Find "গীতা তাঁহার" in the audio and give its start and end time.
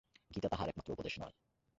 0.31-0.69